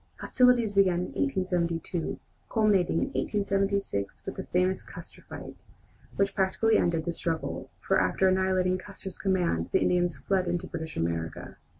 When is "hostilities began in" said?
0.19-1.13